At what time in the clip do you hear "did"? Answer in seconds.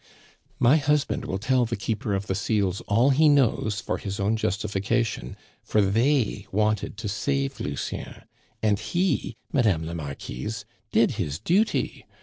10.91-11.11